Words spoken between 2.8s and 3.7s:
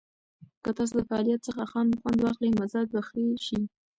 به ښه شي.